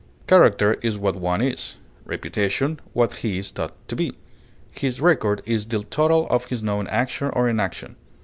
Character 0.25 0.79
is 0.81 0.97
what 0.97 1.15
one 1.15 1.43
is; 1.43 1.77
reputation, 2.05 2.79
what 2.93 3.13
he 3.21 3.37
is 3.37 3.51
thought 3.51 3.75
to 3.87 3.95
be; 3.95 4.13
his 4.71 4.99
record 4.99 5.43
is 5.45 5.63
the 5.67 5.83
total 5.83 6.25
of 6.31 6.45
his 6.45 6.63
known 6.63 6.87
action 6.87 7.29
or 7.33 7.47
inaction. 7.47 7.97